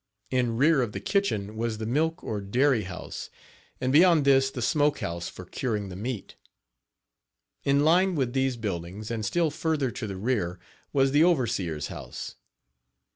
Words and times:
In 0.31 0.57
rear 0.57 0.81
of 0.81 0.93
the 0.93 0.99
kitchen 0.99 1.55
was 1.55 1.77
the 1.77 1.85
milk 1.85 2.23
or 2.23 2.41
dairy 2.41 2.85
house, 2.85 3.29
and 3.79 3.93
beyond 3.93 4.25
this 4.25 4.49
the 4.49 4.59
smoke 4.63 4.97
house 4.97 5.29
for 5.29 5.45
curing 5.45 5.89
the 5.89 5.95
meat. 5.95 6.35
In 7.65 7.81
line 7.85 8.15
with 8.15 8.33
these 8.33 8.57
buildings, 8.57 9.11
and 9.11 9.23
still 9.23 9.51
further 9.51 9.91
to 9.91 10.07
the 10.07 10.17
rear, 10.17 10.59
was 10.91 11.11
the 11.11 11.23
overseer's 11.23 11.89
house. 11.89 12.35